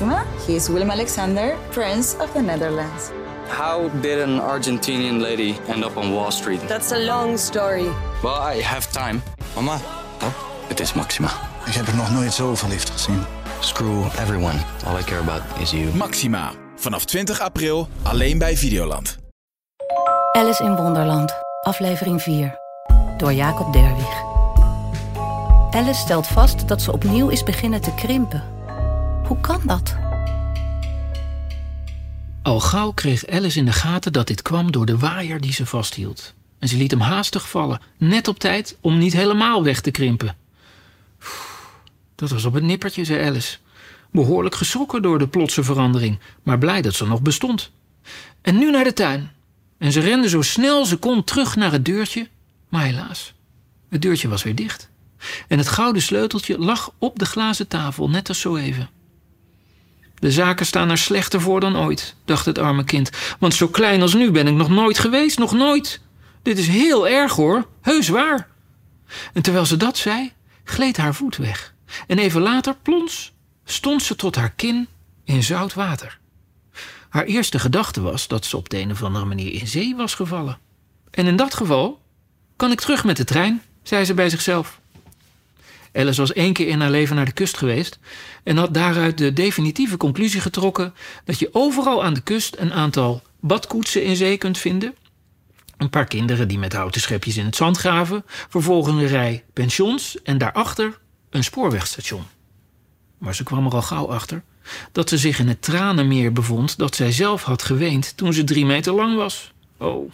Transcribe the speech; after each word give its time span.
Maxima. 0.00 0.24
He 0.46 0.54
is 0.54 0.68
Willem 0.68 0.90
Alexander, 0.90 1.56
Prince 1.70 2.16
of 2.20 2.32
the 2.32 2.40
Netherlands. 2.40 3.10
How 3.48 3.88
did 4.00 4.20
an 4.20 4.40
Argentinian 4.40 5.20
lady 5.20 5.56
end 5.68 5.84
up 5.84 5.96
on 5.96 6.12
Wall 6.12 6.30
Street? 6.30 6.60
That's 6.68 6.92
a 6.92 6.98
long 6.98 7.38
story. 7.38 7.88
Well, 8.22 8.54
I 8.56 8.62
have 8.62 8.86
time. 8.92 9.22
Mama, 9.54 9.78
Oh, 10.22 10.32
het 10.68 10.80
is 10.80 10.92
Maxima. 10.92 11.28
ik 11.66 11.72
heb 11.74 11.86
er 11.86 11.96
nog 11.96 12.10
nooit 12.10 12.32
zo 12.32 12.54
verliefd 12.54 12.90
gezien. 12.90 13.24
Screw 13.60 14.04
everyone. 14.18 14.58
All 14.86 14.98
I 14.98 15.02
care 15.02 15.20
about 15.20 15.42
is 15.60 15.70
you. 15.70 15.94
Maxima. 15.94 16.50
Vanaf 16.76 17.04
20 17.04 17.40
april 17.40 17.88
alleen 18.02 18.38
bij 18.38 18.56
Videoland. 18.56 19.16
Alice 20.32 20.62
in 20.62 20.76
Wonderland, 20.76 21.32
aflevering 21.62 22.22
4. 22.22 22.54
Door 23.16 23.32
Jacob 23.32 23.72
Derwig. 23.72 24.22
Alice 25.70 26.00
stelt 26.00 26.26
vast 26.26 26.68
dat 26.68 26.82
ze 26.82 26.92
opnieuw 26.92 27.28
is 27.28 27.42
beginnen 27.42 27.80
te 27.80 27.94
krimpen. 27.94 28.56
Hoe 29.28 29.40
kan 29.40 29.60
dat? 29.64 29.96
Al 32.42 32.60
gauw 32.60 32.92
kreeg 32.92 33.26
Alice 33.26 33.58
in 33.58 33.64
de 33.64 33.72
gaten 33.72 34.12
dat 34.12 34.26
dit 34.26 34.42
kwam 34.42 34.72
door 34.72 34.86
de 34.86 34.98
waaier 34.98 35.40
die 35.40 35.52
ze 35.52 35.66
vasthield. 35.66 36.34
En 36.58 36.68
ze 36.68 36.76
liet 36.76 36.90
hem 36.90 37.00
haastig 37.00 37.48
vallen, 37.48 37.80
net 37.96 38.28
op 38.28 38.38
tijd 38.38 38.76
om 38.80 38.98
niet 38.98 39.12
helemaal 39.12 39.62
weg 39.64 39.80
te 39.80 39.90
krimpen. 39.90 40.36
Dat 42.14 42.30
was 42.30 42.44
op 42.44 42.54
het 42.54 42.62
nippertje, 42.62 43.04
zei 43.04 43.24
Alice. 43.26 43.58
Behoorlijk 44.10 44.54
geschrokken 44.54 45.02
door 45.02 45.18
de 45.18 45.28
plotse 45.28 45.64
verandering, 45.64 46.18
maar 46.42 46.58
blij 46.58 46.82
dat 46.82 46.94
ze 46.94 47.06
nog 47.06 47.22
bestond. 47.22 47.70
En 48.42 48.58
nu 48.58 48.70
naar 48.70 48.84
de 48.84 48.92
tuin. 48.92 49.30
En 49.78 49.92
ze 49.92 50.00
rende 50.00 50.28
zo 50.28 50.42
snel 50.42 50.84
ze 50.84 50.96
kon 50.96 51.24
terug 51.24 51.56
naar 51.56 51.72
het 51.72 51.84
deurtje, 51.84 52.28
maar 52.68 52.84
helaas, 52.84 53.34
het 53.88 54.02
deurtje 54.02 54.28
was 54.28 54.42
weer 54.42 54.54
dicht. 54.54 54.90
En 55.48 55.58
het 55.58 55.68
gouden 55.68 56.02
sleuteltje 56.02 56.58
lag 56.58 56.92
op 56.98 57.18
de 57.18 57.26
glazen 57.26 57.68
tafel, 57.68 58.10
net 58.10 58.28
als 58.28 58.40
zo 58.40 58.56
even. 58.56 58.88
De 60.18 60.30
zaken 60.30 60.66
staan 60.66 60.90
er 60.90 60.98
slechter 60.98 61.40
voor 61.40 61.60
dan 61.60 61.76
ooit, 61.76 62.14
dacht 62.24 62.46
het 62.46 62.58
arme 62.58 62.84
kind. 62.84 63.10
Want 63.38 63.54
zo 63.54 63.68
klein 63.68 64.02
als 64.02 64.14
nu 64.14 64.30
ben 64.30 64.46
ik 64.46 64.54
nog 64.54 64.68
nooit 64.68 64.98
geweest, 64.98 65.38
nog 65.38 65.52
nooit. 65.52 66.00
Dit 66.42 66.58
is 66.58 66.68
heel 66.68 67.08
erg 67.08 67.32
hoor, 67.32 67.66
heus 67.80 68.08
waar. 68.08 68.48
En 69.32 69.42
terwijl 69.42 69.66
ze 69.66 69.76
dat 69.76 69.96
zei, 69.96 70.32
gleed 70.64 70.96
haar 70.96 71.14
voet 71.14 71.36
weg. 71.36 71.74
En 72.06 72.18
even 72.18 72.40
later, 72.40 72.74
plons, 72.82 73.32
stond 73.64 74.02
ze 74.02 74.16
tot 74.16 74.36
haar 74.36 74.50
kin 74.50 74.88
in 75.24 75.42
zout 75.42 75.74
water. 75.74 76.18
Haar 77.08 77.24
eerste 77.24 77.58
gedachte 77.58 78.00
was 78.00 78.28
dat 78.28 78.44
ze 78.44 78.56
op 78.56 78.68
de 78.68 78.78
een 78.78 78.90
of 78.90 79.02
andere 79.02 79.24
manier 79.24 79.52
in 79.52 79.66
zee 79.66 79.96
was 79.96 80.14
gevallen. 80.14 80.58
En 81.10 81.26
in 81.26 81.36
dat 81.36 81.54
geval 81.54 82.02
kan 82.56 82.70
ik 82.70 82.80
terug 82.80 83.04
met 83.04 83.16
de 83.16 83.24
trein, 83.24 83.62
zei 83.82 84.04
ze 84.04 84.14
bij 84.14 84.28
zichzelf. 84.28 84.80
Alice 85.98 86.20
was 86.20 86.32
één 86.32 86.52
keer 86.52 86.68
in 86.68 86.80
haar 86.80 86.90
leven 86.90 87.16
naar 87.16 87.24
de 87.24 87.32
kust 87.32 87.56
geweest 87.56 87.98
en 88.44 88.56
had 88.56 88.74
daaruit 88.74 89.18
de 89.18 89.32
definitieve 89.32 89.96
conclusie 89.96 90.40
getrokken 90.40 90.94
dat 91.24 91.38
je 91.38 91.48
overal 91.52 92.04
aan 92.04 92.14
de 92.14 92.20
kust 92.20 92.56
een 92.58 92.72
aantal 92.72 93.22
badkoetsen 93.40 94.04
in 94.04 94.16
zee 94.16 94.36
kunt 94.36 94.58
vinden. 94.58 94.94
Een 95.76 95.90
paar 95.90 96.04
kinderen 96.04 96.48
die 96.48 96.58
met 96.58 96.72
houten 96.72 97.00
schepjes 97.00 97.36
in 97.36 97.44
het 97.44 97.56
zand 97.56 97.76
graven, 97.76 98.24
vervolgens 98.26 98.96
een 98.96 99.08
rij 99.08 99.44
pensions 99.52 100.22
en 100.22 100.38
daarachter 100.38 100.98
een 101.30 101.44
spoorwegstation. 101.44 102.22
Maar 103.18 103.34
ze 103.34 103.42
kwam 103.42 103.66
er 103.66 103.72
al 103.72 103.82
gauw 103.82 104.10
achter 104.10 104.42
dat 104.92 105.08
ze 105.08 105.18
zich 105.18 105.38
in 105.38 105.48
het 105.48 105.62
tranenmeer 105.62 106.32
bevond 106.32 106.78
dat 106.78 106.94
zij 106.94 107.12
zelf 107.12 107.42
had 107.42 107.62
geweend 107.62 108.16
toen 108.16 108.32
ze 108.32 108.44
drie 108.44 108.66
meter 108.66 108.92
lang 108.92 109.16
was. 109.16 109.52
Oh, 109.76 110.10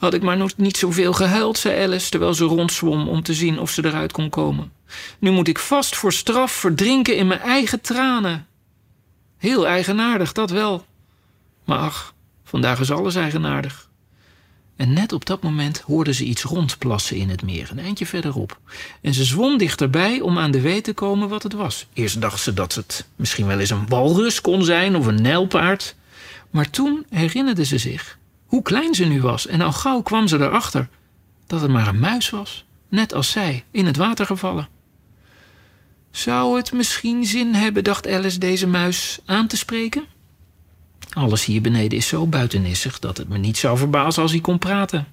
had 0.00 0.14
ik 0.14 0.22
maar 0.22 0.36
nog 0.36 0.56
niet 0.56 0.76
zoveel 0.76 1.12
gehuild, 1.12 1.58
zei 1.58 1.82
Alice 1.84 2.10
terwijl 2.10 2.34
ze 2.34 2.44
rondzwom 2.44 3.08
om 3.08 3.22
te 3.22 3.34
zien 3.34 3.58
of 3.58 3.70
ze 3.70 3.84
eruit 3.84 4.12
kon 4.12 4.30
komen. 4.30 4.72
Nu 5.18 5.30
moet 5.30 5.48
ik 5.48 5.58
vast 5.58 5.96
voor 5.96 6.12
straf 6.12 6.52
verdrinken 6.52 7.16
in 7.16 7.26
mijn 7.26 7.40
eigen 7.40 7.80
tranen. 7.80 8.46
Heel 9.38 9.66
eigenaardig, 9.66 10.32
dat 10.32 10.50
wel. 10.50 10.84
Maar 11.64 11.78
ach, 11.78 12.14
vandaag 12.44 12.80
is 12.80 12.90
alles 12.90 13.14
eigenaardig. 13.14 13.88
En 14.76 14.92
net 14.92 15.12
op 15.12 15.26
dat 15.26 15.42
moment 15.42 15.80
hoorde 15.80 16.12
ze 16.12 16.24
iets 16.24 16.42
rondplassen 16.42 17.16
in 17.16 17.28
het 17.28 17.42
meer, 17.42 17.68
een 17.70 17.78
eindje 17.78 18.06
verderop. 18.06 18.58
En 19.00 19.14
ze 19.14 19.24
zwom 19.24 19.58
dichterbij 19.58 20.20
om 20.20 20.38
aan 20.38 20.50
de 20.50 20.60
weet 20.60 20.84
te 20.84 20.92
komen 20.92 21.28
wat 21.28 21.42
het 21.42 21.52
was. 21.52 21.86
Eerst 21.92 22.20
dacht 22.20 22.40
ze 22.40 22.54
dat 22.54 22.74
het 22.74 23.06
misschien 23.16 23.46
wel 23.46 23.58
eens 23.58 23.70
een 23.70 23.88
walrus 23.88 24.40
kon 24.40 24.64
zijn 24.64 24.96
of 24.96 25.06
een 25.06 25.22
nijlpaard. 25.22 25.94
Maar 26.50 26.70
toen 26.70 27.06
herinnerde 27.10 27.64
ze 27.64 27.78
zich 27.78 28.18
hoe 28.50 28.62
klein 28.62 28.94
ze 28.94 29.04
nu 29.04 29.20
was. 29.20 29.46
En 29.46 29.60
al 29.60 29.72
gauw 29.72 30.02
kwam 30.02 30.28
ze 30.28 30.38
erachter 30.38 30.88
dat 31.46 31.60
het 31.60 31.70
maar 31.70 31.88
een 31.88 31.98
muis 31.98 32.30
was, 32.30 32.64
net 32.88 33.14
als 33.14 33.30
zij, 33.30 33.64
in 33.70 33.86
het 33.86 33.96
water 33.96 34.26
gevallen. 34.26 34.68
Zou 36.10 36.56
het 36.56 36.72
misschien 36.72 37.24
zin 37.24 37.54
hebben, 37.54 37.84
dacht 37.84 38.08
Alice, 38.08 38.38
deze 38.38 38.66
muis 38.66 39.18
aan 39.24 39.46
te 39.46 39.56
spreken? 39.56 40.04
Alles 41.12 41.44
hier 41.44 41.60
beneden 41.60 41.98
is 41.98 42.06
zo 42.06 42.26
buitenissig 42.26 42.98
dat 42.98 43.16
het 43.16 43.28
me 43.28 43.38
niet 43.38 43.56
zou 43.56 43.78
verbazen 43.78 44.22
als 44.22 44.30
hij 44.32 44.40
kon 44.40 44.58
praten. 44.58 45.06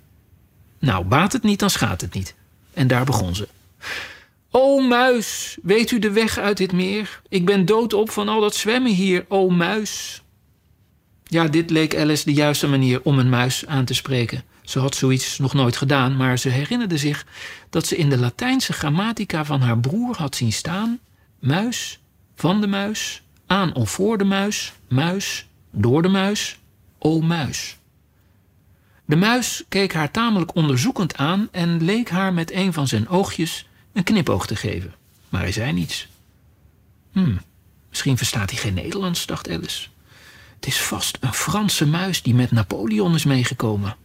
Nou, 0.79 1.05
baat 1.05 1.33
het 1.33 1.43
niet, 1.43 1.59
dan 1.59 1.69
schaadt 1.69 2.01
het 2.01 2.13
niet. 2.13 2.35
En 2.73 2.87
daar 2.87 3.05
begon 3.05 3.35
ze. 3.35 3.47
O 4.51 4.79
muis, 4.79 5.57
weet 5.63 5.91
u 5.91 5.99
de 5.99 6.11
weg 6.11 6.37
uit 6.37 6.57
dit 6.57 6.71
meer? 6.71 7.21
Ik 7.29 7.45
ben 7.45 7.65
doodop 7.65 8.09
van 8.09 8.27
al 8.27 8.41
dat 8.41 8.55
zwemmen 8.55 8.91
hier, 8.91 9.25
o 9.27 9.49
muis. 9.49 10.21
Ja, 11.29 11.47
dit 11.47 11.69
leek 11.69 11.95
Alice 11.95 12.25
de 12.25 12.33
juiste 12.33 12.67
manier 12.67 13.01
om 13.03 13.19
een 13.19 13.29
muis 13.29 13.65
aan 13.65 13.85
te 13.85 13.93
spreken. 13.93 14.43
Ze 14.63 14.79
had 14.79 14.95
zoiets 14.95 15.38
nog 15.38 15.53
nooit 15.53 15.77
gedaan, 15.77 16.17
maar 16.17 16.39
ze 16.39 16.49
herinnerde 16.49 16.97
zich 16.97 17.25
dat 17.69 17.88
ze 17.88 17.97
in 17.97 18.09
de 18.09 18.17
Latijnse 18.17 18.73
grammatica 18.73 19.45
van 19.45 19.61
haar 19.61 19.79
broer 19.79 20.15
had 20.17 20.35
zien 20.35 20.53
staan: 20.53 20.99
muis, 21.39 21.99
van 22.35 22.61
de 22.61 22.67
muis, 22.67 23.21
aan 23.45 23.73
of 23.73 23.89
voor 23.89 24.17
de 24.17 24.23
muis, 24.23 24.73
muis, 24.89 25.47
door 25.71 26.01
de 26.01 26.07
muis, 26.07 26.59
o 26.97 27.21
muis. 27.21 27.77
De 29.05 29.15
muis 29.15 29.63
keek 29.69 29.94
haar 29.94 30.11
tamelijk 30.11 30.55
onderzoekend 30.55 31.17
aan 31.17 31.47
en 31.51 31.83
leek 31.83 32.09
haar 32.09 32.33
met 32.33 32.51
een 32.51 32.73
van 32.73 32.88
zijn 32.88 33.07
oogjes 33.07 33.67
een 33.94 34.03
knipoog 34.03 34.47
te 34.47 34.55
geven. 34.55 34.94
Maar 35.29 35.41
hij 35.41 35.51
zei 35.51 35.73
niets. 35.73 36.07
Hm, 37.11 37.35
misschien 37.89 38.17
verstaat 38.17 38.49
hij 38.49 38.59
geen 38.59 38.73
Nederlands, 38.73 39.25
dacht 39.25 39.49
Alice. 39.49 39.88
Is 40.67 40.81
vast 40.81 41.17
een 41.19 41.33
Franse 41.33 41.85
muis 41.85 42.22
die 42.22 42.35
met 42.35 42.51
Napoleon 42.51 43.16
is 43.16 43.23
meegekomen. 43.23 43.95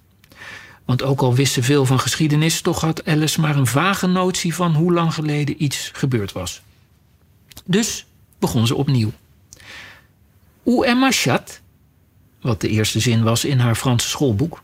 Want 0.85 1.03
ook 1.03 1.21
al 1.21 1.35
wist 1.35 1.53
ze 1.53 1.63
veel 1.63 1.87
van 1.87 1.99
geschiedenis, 1.99 2.61
toch 2.61 2.81
had 2.81 3.05
Alice 3.05 3.41
maar 3.41 3.57
een 3.57 3.67
vage 3.67 4.07
notie 4.07 4.55
van 4.55 4.75
hoe 4.75 4.93
lang 4.93 5.15
geleden 5.15 5.63
iets 5.63 5.91
gebeurd 5.93 6.33
was. 6.33 6.63
Dus 7.65 8.07
begon 8.39 8.67
ze 8.67 8.75
opnieuw. 8.75 9.13
Où 10.63 10.87
est 10.87 10.97
ma 10.97 11.11
chat? 11.11 11.61
Wat 12.41 12.61
de 12.61 12.69
eerste 12.69 13.01
zin 13.01 13.23
was 13.23 13.45
in 13.45 13.59
haar 13.59 13.75
Franse 13.75 14.09
schoolboek. 14.09 14.63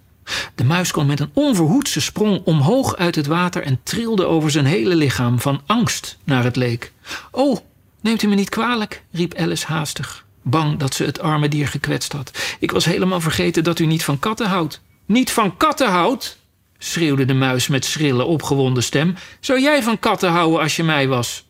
De 0.54 0.64
muis 0.64 0.90
kwam 0.90 1.06
met 1.06 1.20
een 1.20 1.30
onverhoedse 1.32 2.00
sprong 2.00 2.40
omhoog 2.44 2.96
uit 2.96 3.14
het 3.14 3.26
water 3.26 3.62
en 3.62 3.80
trilde 3.82 4.24
over 4.24 4.50
zijn 4.50 4.66
hele 4.66 4.94
lichaam 4.94 5.40
van 5.40 5.60
angst 5.66 6.18
naar 6.24 6.44
het 6.44 6.56
leek. 6.56 6.92
Oh, 7.30 7.58
neemt 8.00 8.22
u 8.22 8.28
me 8.28 8.34
niet 8.34 8.48
kwalijk, 8.48 9.04
riep 9.10 9.34
Alice 9.34 9.66
haastig, 9.66 10.26
bang 10.50 10.78
dat 10.78 10.94
ze 10.94 11.04
het 11.04 11.20
arme 11.20 11.48
dier 11.48 11.68
gekwetst 11.68 12.12
had. 12.12 12.56
Ik 12.58 12.70
was 12.70 12.84
helemaal 12.84 13.20
vergeten 13.20 13.64
dat 13.64 13.78
u 13.78 13.86
niet 13.86 14.04
van 14.04 14.18
katten 14.18 14.46
houdt. 14.46 14.80
Niet 15.06 15.30
van 15.30 15.56
katten 15.56 15.88
houdt? 15.88 16.38
schreeuwde 16.78 17.24
de 17.24 17.34
muis 17.34 17.68
met 17.68 17.84
schrille, 17.84 18.24
opgewonden 18.24 18.82
stem. 18.82 19.14
Zou 19.40 19.60
jij 19.60 19.82
van 19.82 19.98
katten 19.98 20.30
houden 20.30 20.60
als 20.60 20.76
je 20.76 20.82
mij 20.82 21.08
was? 21.08 21.46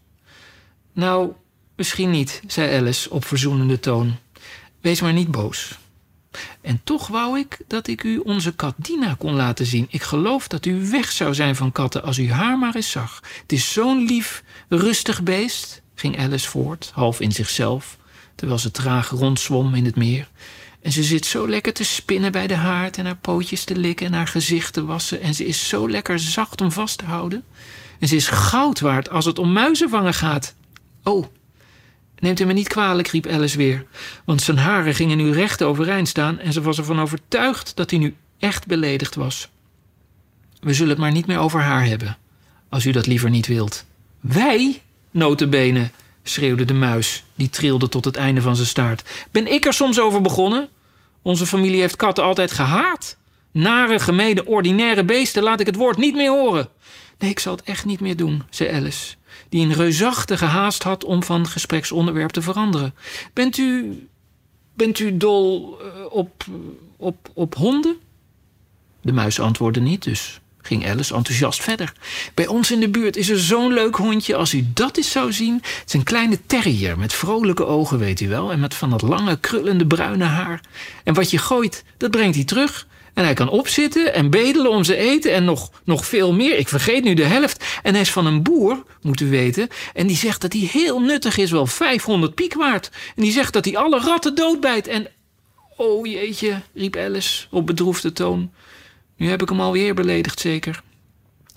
Nou, 0.92 1.32
misschien 1.76 2.10
niet, 2.10 2.42
zei 2.46 2.76
Alice 2.76 3.10
op 3.10 3.24
verzoenende 3.24 3.80
toon. 3.80 4.16
Wees 4.80 5.00
maar 5.00 5.12
niet 5.12 5.30
boos. 5.30 5.78
En 6.60 6.80
toch 6.84 7.06
wou 7.06 7.38
ik 7.38 7.58
dat 7.66 7.86
ik 7.86 8.02
u 8.02 8.18
onze 8.18 8.54
kat 8.54 8.74
Dina 8.76 9.14
kon 9.18 9.34
laten 9.34 9.66
zien. 9.66 9.86
Ik 9.90 10.02
geloof 10.02 10.48
dat 10.48 10.66
u 10.66 10.90
weg 10.90 11.10
zou 11.10 11.34
zijn 11.34 11.56
van 11.56 11.72
katten 11.72 12.02
als 12.02 12.18
u 12.18 12.30
haar 12.32 12.58
maar 12.58 12.74
eens 12.74 12.90
zag. 12.90 13.22
Het 13.42 13.52
is 13.52 13.72
zo'n 13.72 14.04
lief, 14.04 14.42
rustig 14.68 15.22
beest, 15.22 15.82
ging 15.94 16.18
Alice 16.18 16.48
voort, 16.48 16.90
half 16.94 17.20
in 17.20 17.32
zichzelf, 17.32 17.97
terwijl 18.38 18.58
ze 18.58 18.70
traag 18.70 19.10
rondzwom 19.10 19.74
in 19.74 19.84
het 19.84 19.96
meer. 19.96 20.28
En 20.82 20.92
ze 20.92 21.02
zit 21.02 21.26
zo 21.26 21.48
lekker 21.48 21.72
te 21.72 21.84
spinnen 21.84 22.32
bij 22.32 22.46
de 22.46 22.54
haard 22.54 22.98
en 22.98 23.04
haar 23.04 23.16
pootjes 23.16 23.64
te 23.64 23.76
likken 23.76 24.06
en 24.06 24.12
haar 24.12 24.26
gezicht 24.26 24.72
te 24.72 24.84
wassen. 24.84 25.20
En 25.20 25.34
ze 25.34 25.46
is 25.46 25.68
zo 25.68 25.90
lekker 25.90 26.18
zacht 26.18 26.60
om 26.60 26.72
vast 26.72 26.98
te 26.98 27.04
houden. 27.04 27.44
En 27.98 28.08
ze 28.08 28.16
is 28.16 28.28
goud 28.28 28.80
waard 28.80 29.10
als 29.10 29.24
het 29.24 29.38
om 29.38 29.52
muizenvangen 29.52 30.14
gaat. 30.14 30.54
Oh, 31.02 31.26
neemt 32.18 32.40
u 32.40 32.44
me 32.44 32.52
niet 32.52 32.68
kwalijk, 32.68 33.08
riep 33.08 33.26
Alice 33.26 33.56
weer. 33.56 33.86
Want 34.24 34.42
zijn 34.42 34.58
haren 34.58 34.94
gingen 34.94 35.16
nu 35.16 35.32
recht 35.32 35.62
overeind 35.62 36.08
staan 36.08 36.38
en 36.38 36.52
ze 36.52 36.60
was 36.60 36.78
ervan 36.78 37.00
overtuigd 37.00 37.76
dat 37.76 37.90
hij 37.90 37.98
nu 37.98 38.14
echt 38.38 38.66
beledigd 38.66 39.14
was. 39.14 39.48
We 40.60 40.74
zullen 40.74 40.90
het 40.90 40.98
maar 40.98 41.12
niet 41.12 41.26
meer 41.26 41.38
over 41.38 41.60
haar 41.60 41.86
hebben, 41.86 42.16
als 42.68 42.84
u 42.84 42.90
dat 42.90 43.06
liever 43.06 43.30
niet 43.30 43.46
wilt. 43.46 43.84
Wij? 44.20 44.82
Notenbenen, 45.10 45.92
schreeuwde 46.28 46.64
de 46.64 46.74
muis, 46.74 47.24
die 47.34 47.50
trilde 47.50 47.88
tot 47.88 48.04
het 48.04 48.16
einde 48.16 48.40
van 48.40 48.56
zijn 48.56 48.68
staart. 48.68 49.26
Ben 49.30 49.52
ik 49.52 49.66
er 49.66 49.72
soms 49.72 50.00
over 50.00 50.20
begonnen? 50.20 50.68
Onze 51.22 51.46
familie 51.46 51.80
heeft 51.80 51.96
katten 51.96 52.24
altijd 52.24 52.52
gehaat. 52.52 53.16
Nare, 53.52 53.98
gemene, 53.98 54.46
ordinaire 54.46 55.04
beesten, 55.04 55.42
laat 55.42 55.60
ik 55.60 55.66
het 55.66 55.76
woord 55.76 55.96
niet 55.96 56.14
meer 56.14 56.30
horen. 56.30 56.68
Nee, 57.18 57.30
ik 57.30 57.38
zal 57.38 57.56
het 57.56 57.64
echt 57.64 57.84
niet 57.84 58.00
meer 58.00 58.16
doen, 58.16 58.42
zei 58.50 58.74
Alice. 58.74 59.14
die 59.48 59.66
een 59.66 59.74
reusachtige 59.74 60.44
haast 60.44 60.82
had 60.82 61.04
om 61.04 61.22
van 61.22 61.46
gespreksonderwerp 61.46 62.30
te 62.30 62.42
veranderen. 62.42 62.94
Bent 63.32 63.56
u, 63.56 63.98
bent 64.74 64.98
u 64.98 65.16
dol 65.16 65.78
eh, 65.80 65.88
op, 66.10 66.44
op, 66.96 67.30
op 67.34 67.54
honden? 67.54 67.96
De 69.00 69.12
muis 69.12 69.40
antwoordde 69.40 69.80
niet, 69.80 70.02
dus 70.02 70.40
ging 70.68 70.88
Alice 70.88 71.14
enthousiast 71.14 71.62
verder. 71.62 71.92
Bij 72.34 72.46
ons 72.46 72.70
in 72.70 72.80
de 72.80 72.88
buurt 72.88 73.16
is 73.16 73.28
er 73.28 73.40
zo'n 73.40 73.72
leuk 73.72 73.96
hondje. 73.96 74.36
Als 74.36 74.54
u 74.54 74.66
dat 74.74 74.96
eens 74.96 75.10
zou 75.10 75.32
zien. 75.32 75.54
Het 75.54 75.82
is 75.86 75.92
een 75.92 76.02
kleine 76.02 76.38
terrier 76.46 76.98
met 76.98 77.12
vrolijke 77.12 77.66
ogen, 77.66 77.98
weet 77.98 78.20
u 78.20 78.28
wel. 78.28 78.52
En 78.52 78.60
met 78.60 78.74
van 78.74 78.90
dat 78.90 79.02
lange, 79.02 79.38
krullende 79.40 79.86
bruine 79.86 80.24
haar. 80.24 80.60
En 81.04 81.14
wat 81.14 81.30
je 81.30 81.38
gooit, 81.38 81.84
dat 81.96 82.10
brengt 82.10 82.34
hij 82.34 82.44
terug. 82.44 82.86
En 83.14 83.24
hij 83.24 83.34
kan 83.34 83.48
opzitten 83.48 84.14
en 84.14 84.30
bedelen 84.30 84.70
om 84.70 84.84
zijn 84.84 84.98
eten 84.98 85.32
en 85.32 85.44
nog, 85.44 85.70
nog 85.84 86.06
veel 86.06 86.32
meer. 86.32 86.58
Ik 86.58 86.68
vergeet 86.68 87.04
nu 87.04 87.14
de 87.14 87.24
helft. 87.24 87.64
En 87.82 87.92
hij 87.92 88.02
is 88.02 88.12
van 88.12 88.26
een 88.26 88.42
boer, 88.42 88.82
moet 89.02 89.20
u 89.20 89.30
weten. 89.30 89.68
En 89.94 90.06
die 90.06 90.16
zegt 90.16 90.40
dat 90.40 90.52
hij 90.52 90.68
heel 90.72 91.00
nuttig 91.00 91.36
is, 91.36 91.50
wel 91.50 91.66
500 91.66 92.34
piek 92.34 92.54
waard. 92.54 92.90
En 93.16 93.22
die 93.22 93.32
zegt 93.32 93.52
dat 93.52 93.64
hij 93.64 93.76
alle 93.76 94.00
ratten 94.00 94.34
doodbijt. 94.34 94.86
En, 94.86 95.06
oh 95.76 96.06
jeetje, 96.06 96.60
riep 96.74 96.96
Alice 96.96 97.46
op 97.50 97.66
bedroefde 97.66 98.12
toon. 98.12 98.50
Nu 99.18 99.28
heb 99.28 99.42
ik 99.42 99.48
hem 99.48 99.60
alweer 99.60 99.94
beledigd, 99.94 100.40
zeker. 100.40 100.82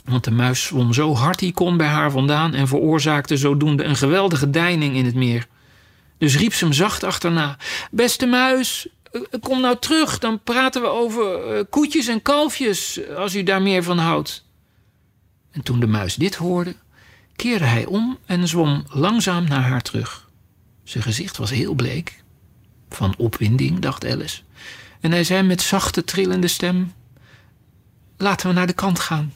Want 0.05 0.23
de 0.23 0.31
muis 0.31 0.63
zwom 0.63 0.93
zo 0.93 1.15
hard 1.15 1.39
hij 1.39 1.51
kon 1.51 1.77
bij 1.77 1.87
haar 1.87 2.11
vandaan 2.11 2.53
en 2.53 2.67
veroorzaakte 2.67 3.37
zodoende 3.37 3.83
een 3.83 3.95
geweldige 3.95 4.49
deining 4.49 4.95
in 4.95 5.05
het 5.05 5.15
meer. 5.15 5.47
Dus 6.17 6.37
riep 6.37 6.53
ze 6.53 6.63
hem 6.63 6.73
zacht 6.73 7.03
achterna: 7.03 7.57
Beste 7.91 8.25
muis, 8.25 8.87
eh, 9.11 9.21
kom 9.41 9.61
nou 9.61 9.77
terug, 9.79 10.19
dan 10.19 10.43
praten 10.43 10.81
we 10.81 10.87
over 10.87 11.55
eh, 11.55 11.63
koetjes 11.69 12.07
en 12.07 12.21
kalfjes, 12.21 12.99
als 13.15 13.35
u 13.35 13.43
daar 13.43 13.61
meer 13.61 13.83
van 13.83 13.97
houdt. 13.97 14.45
En 15.51 15.63
toen 15.63 15.79
de 15.79 15.87
muis 15.87 16.15
dit 16.15 16.35
hoorde, 16.35 16.75
keerde 17.35 17.65
hij 17.65 17.85
om 17.85 18.17
en 18.25 18.47
zwom 18.47 18.83
langzaam 18.89 19.47
naar 19.47 19.63
haar 19.63 19.81
terug. 19.81 20.29
Zijn 20.83 21.03
gezicht 21.03 21.37
was 21.37 21.49
heel 21.49 21.73
bleek. 21.73 22.23
Van 22.89 23.13
opwinding, 23.17 23.79
dacht 23.79 24.05
Alice. 24.05 24.41
En 24.99 25.11
hij 25.11 25.23
zei 25.23 25.43
met 25.43 25.61
zachte, 25.61 26.03
trillende 26.03 26.47
stem: 26.47 26.93
Laten 28.21 28.47
we 28.47 28.53
naar 28.53 28.67
de 28.67 28.73
kant 28.73 28.99
gaan. 28.99 29.33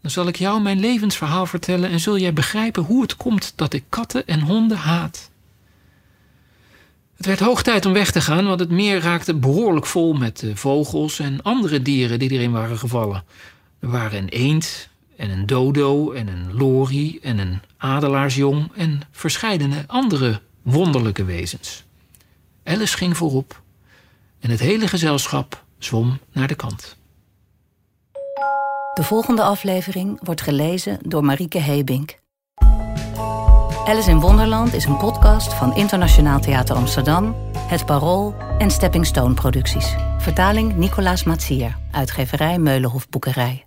Dan 0.00 0.10
zal 0.10 0.28
ik 0.28 0.36
jou 0.36 0.60
mijn 0.62 0.80
levensverhaal 0.80 1.46
vertellen 1.46 1.90
en 1.90 2.00
zul 2.00 2.18
jij 2.18 2.32
begrijpen 2.32 2.82
hoe 2.82 3.02
het 3.02 3.16
komt 3.16 3.52
dat 3.56 3.72
ik 3.72 3.84
katten 3.88 4.26
en 4.26 4.40
honden 4.40 4.76
haat. 4.76 5.30
Het 7.16 7.26
werd 7.26 7.40
hoog 7.40 7.62
tijd 7.62 7.86
om 7.86 7.92
weg 7.92 8.10
te 8.10 8.20
gaan, 8.20 8.46
want 8.46 8.60
het 8.60 8.70
meer 8.70 9.00
raakte 9.00 9.34
behoorlijk 9.34 9.86
vol 9.86 10.12
met 10.12 10.42
eh, 10.42 10.54
vogels 10.54 11.18
en 11.18 11.42
andere 11.42 11.82
dieren 11.82 12.18
die 12.18 12.30
erin 12.30 12.52
waren 12.52 12.78
gevallen. 12.78 13.24
Er 13.78 13.90
waren 13.90 14.18
een 14.18 14.28
eend 14.28 14.88
en 15.16 15.30
een 15.30 15.46
dodo 15.46 16.12
en 16.12 16.28
een 16.28 16.54
lorie 16.54 17.20
en 17.20 17.38
een 17.38 17.60
adelaarsjong 17.76 18.72
en 18.74 19.00
verscheidene 19.10 19.84
andere 19.86 20.40
wonderlijke 20.62 21.24
wezens. 21.24 21.84
Alice 22.64 22.96
ging 22.96 23.16
voorop 23.16 23.62
en 24.40 24.50
het 24.50 24.60
hele 24.60 24.88
gezelschap 24.88 25.64
zwom 25.78 26.18
naar 26.32 26.48
de 26.48 26.54
kant. 26.54 26.96
De 28.96 29.02
volgende 29.02 29.42
aflevering 29.42 30.18
wordt 30.22 30.42
gelezen 30.42 30.98
door 31.02 31.24
Marieke 31.24 31.58
Hebink. 31.58 32.18
Alice 33.84 34.10
in 34.10 34.20
Wonderland 34.20 34.72
is 34.72 34.84
een 34.84 34.96
podcast 34.96 35.54
van 35.54 35.74
Internationaal 35.74 36.40
Theater 36.40 36.76
Amsterdam, 36.76 37.36
Het 37.58 37.86
Parool 37.86 38.34
en 38.58 38.70
Stepping 38.70 39.06
Stone 39.06 39.34
Producties. 39.34 39.94
Vertaling 40.18 40.76
Nicolaas 40.76 41.24
Matsier, 41.24 41.76
uitgeverij 41.90 42.58
Meulenhof 42.58 43.08
Boekerij. 43.08 43.65